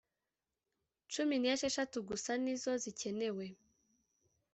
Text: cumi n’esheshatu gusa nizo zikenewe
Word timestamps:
cumi 1.11 1.35
n’esheshatu 1.41 1.97
gusa 2.09 2.31
nizo 2.43 2.71
zikenewe 2.83 3.45